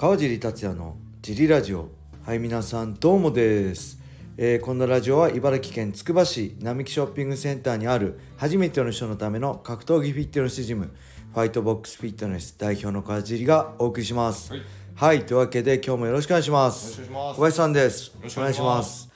[0.00, 1.90] 川尻達也のジリラジオ。
[2.24, 4.00] はい皆さんどうもです、
[4.38, 10.90] えーこのラジオは茨城県つくば市並木ショッピングセンターにある初めての人のための格闘技フィットネスジム
[11.34, 14.50] ファイトボックスフィットネス代表の川尻がお送りします。
[14.54, 14.62] はい。
[14.94, 17.02] はい、というわけで今日もよろしくお願いします。
[17.06, 18.06] 小林さんです。
[18.06, 19.10] よろしくお願いします。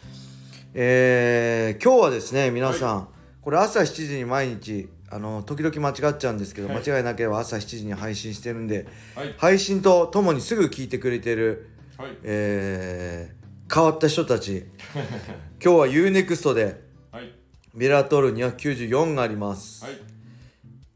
[0.74, 3.08] えー今日はですね皆さん、
[3.40, 6.78] これ朝7時に毎日あの時々間違っちゃうんですけど、はい。
[6.84, 9.32] 間違いなければ朝7時に配信してるんで、はい。
[9.38, 12.18] 配信とともにすぐ聞いてくれてる、はい。
[12.24, 14.66] えー変わった人たち。
[15.64, 16.80] 今日は UNEXT で
[17.12, 17.32] はい。
[17.74, 19.84] ベラトール294があります。
[19.84, 19.94] はい。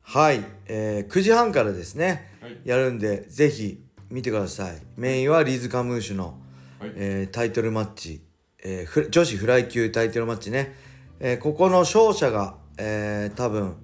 [0.02, 2.60] はい、えー9時半からですね、はい。
[2.64, 4.82] やるんでぜひ見てください。
[4.96, 6.40] メインはリーズ・カムーシュの、
[6.80, 6.92] はい。
[6.96, 8.20] えータイトルマッチ、
[8.64, 10.74] えーフ女子フライ級タイトルマッチね、
[11.20, 13.76] えーここの勝者が、えー多分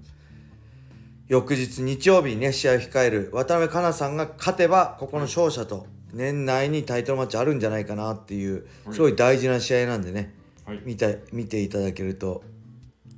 [1.29, 8.95] 翌日日曜日にね試合を控える渡辺香奈さんが勝てばここの勝者と年内にタイトルマッチあるんじゃないかなっていうはい。
[8.95, 10.81] すごい大事な試合なんでねはい。
[10.85, 12.43] 見た見ていただけると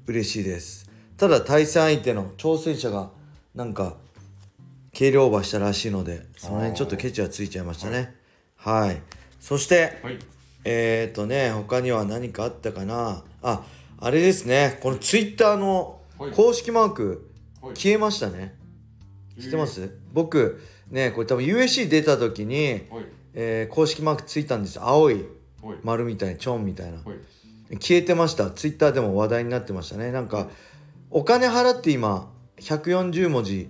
[0.06, 0.88] 嬉しいです。
[1.16, 3.10] ただ対戦相手の挑戦者が
[3.54, 3.96] なんか
[4.96, 8.14] 軽量オーバーしたらしいのでその辺ちょっとケチはついちゃいましたね。
[8.56, 9.02] はい。
[9.40, 10.18] そしてはい。
[10.64, 13.24] えーとね他には何かあったかな？
[13.42, 13.64] あ
[13.98, 14.78] あれですね。
[14.82, 16.30] このツイッターのはい。
[16.30, 17.18] 公式マークはい
[17.74, 18.54] 消えましたね。
[19.40, 19.90] 知ってます？
[20.12, 23.06] 僕ねこれ多分 USC 出た時に、はい。
[23.34, 25.24] えー公式マークついたんです青い
[25.62, 25.78] はい。
[25.82, 26.98] 丸みたいなチョンみたいな。
[26.98, 27.76] はい。
[27.78, 28.50] 消えてました。
[28.50, 30.12] ツイッターでも話題になってましたね。
[30.12, 30.48] なんか
[31.10, 33.68] お金払って今140文字、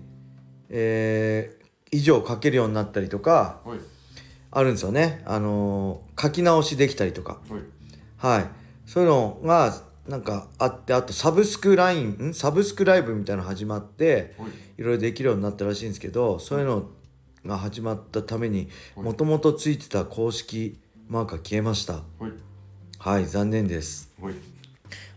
[0.69, 1.57] えー
[1.93, 3.79] 以上書けるようになったりとかはい。
[4.51, 5.23] あるんですよね。
[5.25, 7.39] あのー書き直しできたりとか。
[8.19, 8.39] はい。
[8.41, 8.51] はい。
[8.87, 12.35] そういうのがなんかあってあとサブスクラインん？
[12.35, 14.51] サブスクライブみたいなの始まってはい。
[14.79, 16.91] いろいろできるようになったらしいんですけどそういうの
[17.45, 19.05] が始まったためにはい。
[19.05, 21.95] もともとついてた公式マークが消えました。
[21.95, 22.33] はい。
[22.99, 24.13] はい残念です。
[24.21, 24.35] はい。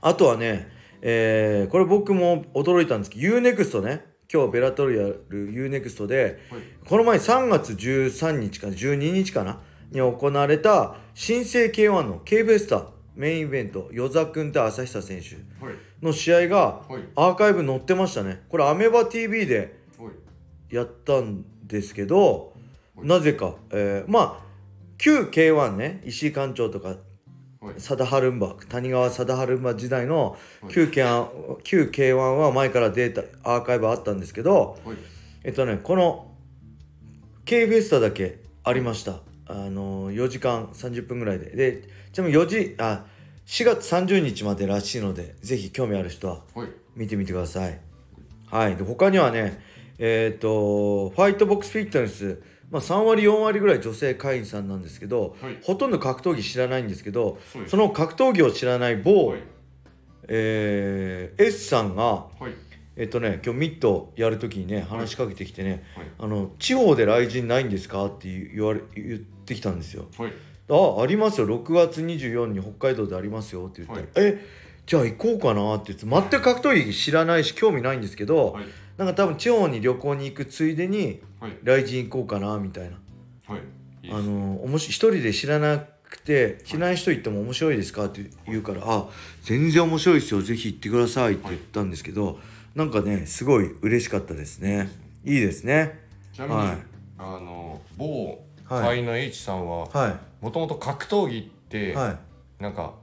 [0.02, 0.68] あとはね、
[1.02, 4.06] えーこれ僕も驚いたんですけど UNEXT ね。
[4.32, 6.62] 今日ベラトルやる UNEXT ではい。
[6.88, 9.60] この前3月13日か12日かな？
[9.92, 15.76] に行われた新生 K1 の K ベスタメインイベント与座君と朝久選手はい。
[16.02, 17.04] の試合がはい。
[17.16, 18.44] アーカイブ載ってましたね。
[18.50, 20.10] これアメバ TV では
[20.72, 20.76] い。
[20.76, 22.54] やったんですけど
[22.96, 23.08] はい。
[23.08, 24.50] なぜか、えーまあ
[24.98, 26.90] 旧 K1 ね石井館長とか
[27.62, 27.74] はい。
[27.78, 30.74] 貞治馬谷川貞治馬時代のはい。
[30.74, 34.98] 旧 K1, 旧 K1 は前からデータアーカイブあったんですけどはい。
[35.44, 36.26] えっとねこの
[37.46, 41.50] K ベスタだけありましたあの4時間30分ぐらいで。
[41.52, 41.84] で
[42.14, 43.06] ちなみに4時あ
[43.46, 46.70] 4月30日までらしいのでぜひ興味ある人ははい。
[46.96, 47.80] 見てみてください。
[48.52, 48.76] はい。
[48.76, 49.62] で他にはね
[49.98, 52.42] えっ、とファイトボックスフィットネス。
[52.72, 55.58] まあ、3割4割ぐらい女性会員さんなんですけど、はい。
[55.64, 59.44] ほとんど格闘技知らないんですけどその格闘技を知らない某、はい。
[60.28, 62.54] えー S さんがはい
[63.00, 66.06] えっとね今日ミットやる時にね話しかけてきてね、はい。
[66.20, 70.08] あの地方で来人ないんですかって言われ言ってきたんですよ。
[70.18, 70.34] はい。
[70.70, 71.48] あありますよ。
[71.48, 74.46] 6月24に北海道でありますよって言って、え
[74.86, 78.66] じゃあ行こうかなって言って全く格闘技知らないし興味ないんですけど、はい。
[78.98, 81.58] なんか多分地方に旅行に行くついでにはい。
[81.64, 82.98] 来人行こうかなみたいな。
[84.12, 85.80] あの一人で知らな
[86.10, 89.08] くて知らない人行っても面白いですかって言うから「あ
[89.44, 90.42] 全然面白いですよ。
[90.42, 92.40] ぜひ行ってください」って言ったんですけど、
[92.76, 94.90] なんかねすごい嬉しかったですね。
[95.26, 96.00] いいですね。
[96.34, 96.78] ちなみにはい。
[97.18, 98.82] あの某はい。
[98.84, 102.18] 会員の H さんははもともと格闘技っていは
[102.60, 102.64] い。
[102.64, 102.94] なんか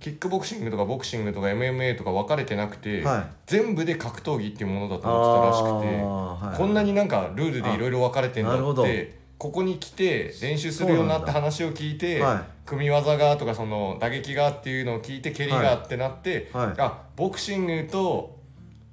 [0.00, 3.26] キックボクシングとかボクシングとか MMA とか分かれてなくて、はい。
[3.46, 6.56] 全部で格闘技っていうものだと思ってたらしくて、はい。
[6.56, 8.82] こんなになんかルールでいろいろ分かれてんだあなるほど。
[8.82, 16.80] ってここに来て練習するようになって話を聞いて、は組み技がとかその打撃がっていうのを聞いて蹴りがってなって、はい。
[16.80, 18.36] あボクシングと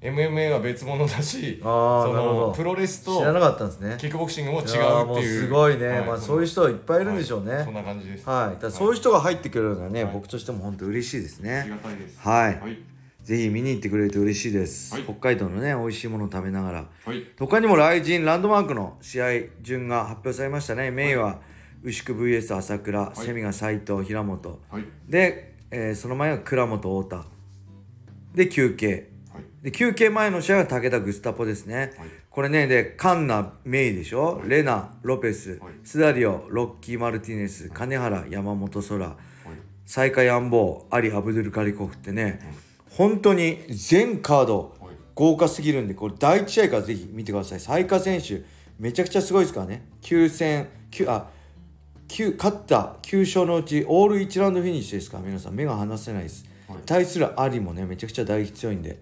[0.02, 3.98] MMA は別物だしそのプロレスと知らなかったんですね。
[4.00, 4.76] キックボクシングも違うって
[5.26, 5.42] いう。
[5.42, 7.56] すごいね、はまあそういう人はいっぱいいるんでしょうね。
[7.56, 7.66] はい。
[7.66, 8.30] そんな感じです。
[8.30, 10.14] はい、だそういう人が入ってくれるのはね、はい。
[10.14, 11.62] 僕としても本当嬉しいですね。
[11.62, 12.20] ありがたいです。
[12.20, 12.60] はい。
[12.60, 12.78] はい
[13.26, 15.04] ぜひ見に行ってくれると嬉しいです、はい。
[15.04, 16.86] 北海道のね美味しいものを食べながら。
[17.06, 17.26] はい。
[17.40, 19.28] 他にも来人ランドマークの試合
[19.62, 20.92] 順が発表されましたね。
[20.92, 21.40] メインは
[21.84, 23.20] 牛久 VS 朝倉、い。
[23.20, 24.60] セミが斎藤平本。
[24.70, 24.86] はい。
[25.10, 27.26] で、えーその前が倉本太田。
[28.36, 29.10] で休憩。
[29.34, 29.44] はい。
[29.64, 32.10] で休憩前の試合は武田グスタポですね、はい。
[32.30, 35.74] これねでカンナメイでしょ、レナロペス、はい。
[35.84, 39.16] スダリオロッキー・マルティネス金原山本空はい。
[39.88, 42.40] サイカ・ヤンボーアリ・アブドゥル・カリコフってね、
[42.98, 44.96] 本当に全カードはい。
[45.16, 47.60] 豪華すぎるんでこれ第1試合からぜひ見てください。
[47.60, 48.44] サイカ選手
[48.80, 49.88] めちゃくちゃすごいですからね。
[50.02, 51.30] 9戦9あ
[52.08, 56.78] 9勝った9勝のうちオール1ラウンドフィニッシュですから皆さん目が離せないです、はい。
[56.86, 59.02] 対するアリもねめちゃくちゃ打撃強いんで。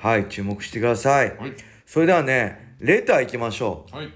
[0.00, 1.52] ははい注目してください、はい。
[1.86, 4.06] それではねレター行きましょはい。
[4.06, 4.12] う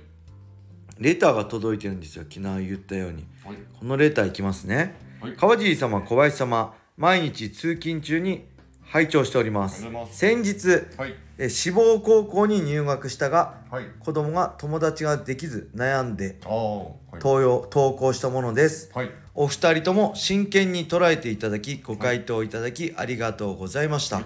[0.99, 2.25] レターが届いてるんですよ。
[2.25, 3.27] 昨日言ったように。
[3.45, 3.57] はい。
[3.79, 4.95] このレターいきますね。
[5.21, 5.37] はい。
[5.37, 8.47] 川尻様小林様毎日通勤中に
[8.95, 11.17] 拝聴しております先日はい。
[11.37, 13.87] え志望高校に入学したがはい。
[13.99, 16.39] 子供が友達ができず悩んで。
[16.45, 17.21] はい。
[17.21, 17.69] 投
[17.99, 19.11] 稿したものですはい。
[19.35, 24.23] お二人とも真剣に捉えていただきご回答いただきありがとうございました、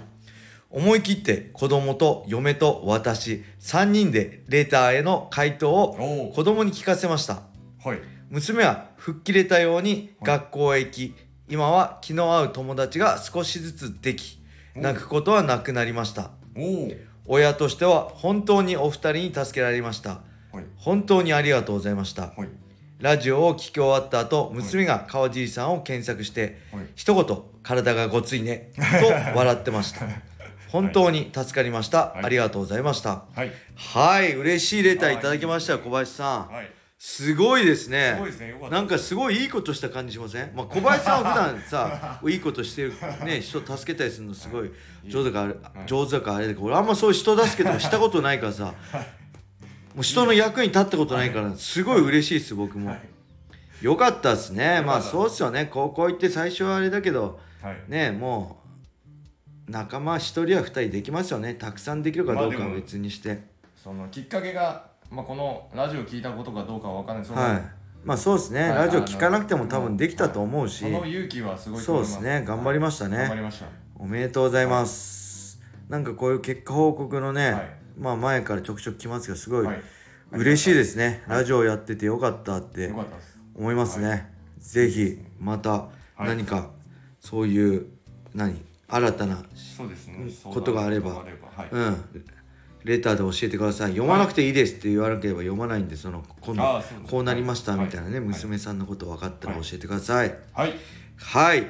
[0.68, 6.30] 思い切って子供と嫁と私3人でレターへの回答を。
[6.34, 7.40] 子供に聞かせました
[7.82, 8.00] はい。
[8.28, 11.14] 娘は吹っ切れたように学校へ行き
[11.48, 14.37] 今は気の合う友達が少しずつできお
[14.80, 16.30] 泣くことはなくなりました。
[17.26, 20.64] 親としては本当にお二人に助けられましたはい。
[20.76, 22.48] 本当にありがとうございましたはい。
[22.98, 26.86] ラジオを聞き終わった後娘が川尻さんを検索してはい。
[26.94, 28.72] 一言「体がごついね」
[29.32, 30.06] と笑ってました
[30.68, 33.52] 本当に助かりました、はいありがとうございましたはい。
[33.76, 36.70] はい嬉しいレターいただきましたよ小林さんはい。
[36.98, 38.14] すごいですね。
[38.16, 38.48] すごいですね。
[38.48, 38.74] よかった。
[38.74, 42.92] なんかすごいいいことした感じしません、まあ、小林さんは普段さ いいことしてる
[43.24, 44.70] ね人助けたりするのすごい
[45.06, 48.74] 上手だから、上手だからあれだけど俺あんまそういう人助けとかしたことないからさ。
[49.94, 52.96] もう人の役に立ったことないからすごい嬉しいです僕も、
[53.80, 54.80] よかったですね。
[54.84, 55.68] まあそうっすよね。
[55.70, 57.76] 高校行って最初はあれだけどはい。
[57.88, 58.60] ねも
[59.68, 61.54] う仲間一人や二人できますよね。
[61.54, 63.40] たくさんできるかどうかは別にして、
[63.82, 67.26] そのきっかけが、まあ、このラジオ聞いたことかどうかは分からない。
[67.26, 67.62] そのはい。
[68.04, 68.74] まあそうですね、はい。
[68.86, 72.22] ラジオ聞かなくても多分できたと思うし、その勇気はすごいとそう思います。
[72.22, 72.44] ですね。
[72.46, 73.66] 頑張りましたね、頑張りました。
[73.96, 75.60] おめでとうございます。
[75.88, 77.70] なんかこういう結果報告のね、はい。
[77.98, 79.82] まあ前からちょくちょく来ますけど、すごいはい。
[80.32, 81.22] 嬉しいですね。
[81.26, 83.38] ラジオやっててよかったってよかったです。
[83.56, 83.74] 思い。
[83.74, 84.30] ますね。
[84.58, 85.88] ぜひまた
[86.18, 86.70] 何か
[87.20, 87.86] そういう、
[88.34, 90.16] 何新たな、そうですね。
[90.44, 91.12] ことがあれば。
[91.12, 92.04] 相談とかはい、うん、
[92.84, 93.90] レターで教えてください。
[93.90, 98.28] 読まなくていいですって言わなければ読まないんで、その今度こうなりましたみたいなね、はい。
[98.28, 100.34] 娘さんのこと分かったら教えてください。
[100.52, 100.74] はい。
[101.16, 101.66] はい。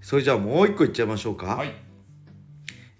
[0.00, 1.56] それじゃあもう一個いっちゃいましょうか。
[1.56, 1.72] はい。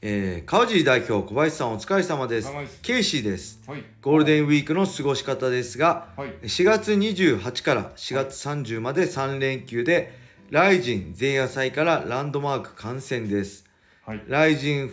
[0.03, 2.53] えー川尻代表小林さんお疲れ様です。
[2.83, 3.61] ケイシーです。
[3.67, 3.85] はい。
[4.03, 6.31] ゴールデンウィークの過ごし方ですがはい。
[6.43, 10.17] 4月28から4月30まで3連休で
[10.51, 13.65] ライジン前夜祭からランドマーク観戦です。
[14.05, 14.23] はい。
[14.29, 14.89] ライジン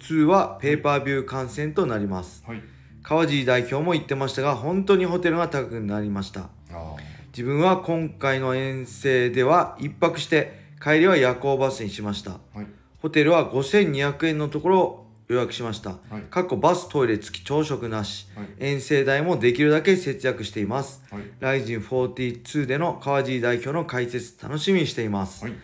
[0.00, 2.62] 42はペーパービュー観戦となりますはい
[3.02, 6.96] 川尻代表も言ってましたが本当にホテルが高くなりましたあ
[7.32, 12.66] 自分は今回の遠征では一泊して帰りは夜行バスにしましたーはい
[13.00, 15.90] ホテルは5200円のところを予約しました。
[15.90, 18.28] はい過去バストイレ付き朝食なし。
[18.34, 21.02] はい遠征代もできるだけ節約しています。
[21.10, 25.44] はいライジン42での川尻代表の解説楽しみにしています。
[25.44, 25.54] はい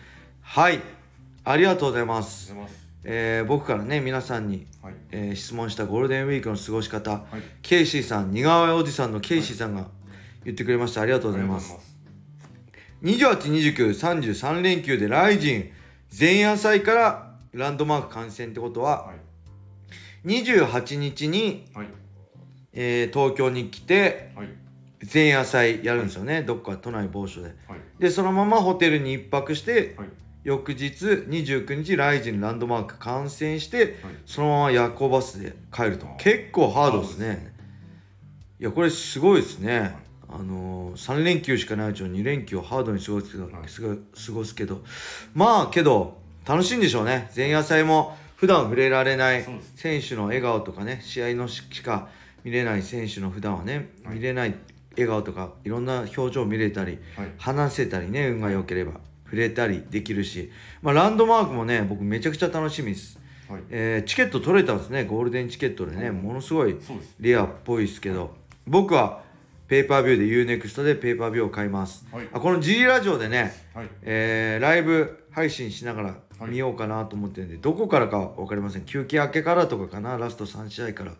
[0.41, 0.79] はい。
[1.43, 2.86] ありがとうございます。
[3.09, 4.93] えー僕からね、皆さんに、はい。
[5.11, 7.41] えー質問したゴールデンウィークの過ごし方、はい。
[7.61, 9.87] ケイシーさん、似顔絵おじさんのケイシーさんが
[10.43, 11.01] 言ってくれました。
[11.01, 11.73] ありがとうございます。
[13.03, 13.37] 28、
[13.75, 15.71] 29、33連休でライジン
[16.19, 20.27] 前夜祭からランドマーク観戦ってことは、はい。
[20.27, 21.87] 28日に、はい。
[22.73, 24.49] えー東京に来てはい。
[25.13, 27.47] 前夜祭やるんですよね、どっか都内某所で。
[27.67, 27.79] はい。
[27.99, 30.09] でそのままホテルに一泊してはい
[30.47, 33.95] 翌日29日ライジンランドマーク観戦してはい。
[34.25, 36.07] そのまま夜行バスで帰ると。
[36.19, 37.53] 結構ハードですハードね。
[38.57, 39.93] いやこれすごいですね、
[40.29, 43.67] あのー、3連休しかないうちの2連休をハードに過ごすけど、はい。
[43.67, 44.85] すごい過ごすけど。
[45.33, 47.29] まあけど楽しいんでしょうね。
[47.35, 52.07] 前夜祭も普段触れられない選手の笑顔とかね試合のししか
[52.45, 54.15] 見れない選手の普段はね、はい。
[54.15, 54.55] 見れない
[54.91, 57.31] 笑顔とかいろんな表情見れたりはい。
[57.37, 63.19] 話せたりね運が良ければ触れたりできるし、まあ、ランドマークもね僕めちゃくちゃ楽しみです、
[63.49, 63.61] はい。
[63.69, 66.11] えーチケット取れたんですねゴールデンチケットでね。
[66.11, 66.77] ものすごい
[67.19, 68.35] レアっぽいですけど。
[68.65, 69.21] 僕は
[69.67, 72.27] ペーパービューで UNEXT でペーパービューを買います、はい。
[72.31, 73.89] あこの G ラジオでね、はい。
[74.01, 78.83] えーライブ配信しながらはい見ようかなと思ってるんで、どこからか分かりません。
[78.83, 81.11] 休憩明けからとかかなラスト3試合から。
[81.11, 81.17] はい。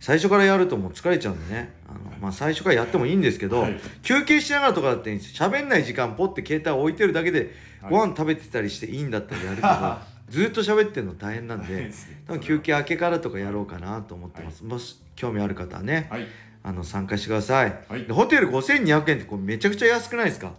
[0.00, 1.72] 最初からやるともう疲れちゃうんでね。
[1.88, 3.80] あの、まあ、最初からやってもいいんですけど、はい。
[4.02, 7.92] 休憩しながらとかだって喋んない時間ポッて携帯置いてるだけではい。
[7.92, 9.68] ご飯食べてたりしていいんだったらやるけど、
[10.28, 11.90] ずっと喋ってるの大変なんで
[12.26, 16.26] 多分休憩明けからとかやろうかなと思ってます、もし興味ある方はね、はい。
[16.64, 18.04] あの参加してください、はい。
[18.04, 20.52] でホテル5200円ってこれめちゃくちゃ安くないですか？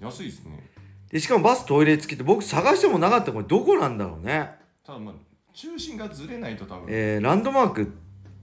[0.00, 0.62] 安いですね
[1.10, 4.50] でしかもバストイレ付きって僕探してもなかったこれどこなんだろうね。
[4.84, 5.14] ただまあ
[5.52, 6.86] 中心がずれないと多分。
[6.88, 7.92] えー、ランドマーク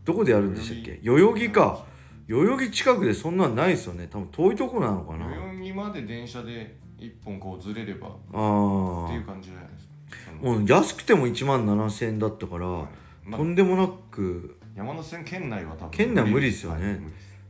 [0.03, 0.99] どこでやるんでしたっけ？
[1.03, 1.49] 代々木。
[1.49, 1.85] か。
[2.27, 4.07] 代々木近くでそんなんないですよね。
[4.09, 5.29] 多分遠いとこなのかな。
[5.29, 8.07] 代々木まで電車で一本こうずれれば。
[8.07, 10.31] っあていう感じじゃないですか。
[10.41, 12.87] あもう安くても1万7000円だったから、ま
[13.33, 14.57] あとんでもなく。
[14.75, 16.87] 山手線県内は多分県内は無理ですよね。
[16.87, 16.99] はい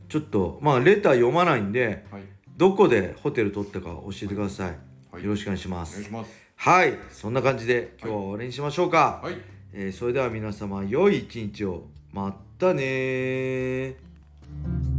[0.10, 2.24] ちょっとまあレター読まないんではい。
[2.55, 4.77] どこでホテル取ったか教えてください、はい
[5.20, 5.91] よろしくお願いします。
[5.91, 6.32] お願いします。
[6.55, 6.98] はい。
[7.10, 9.36] そんな感じで今日は終わりにしましょうか、はい。
[9.74, 11.84] えーそれでは皆様良い一日を。
[12.12, 14.92] まったねー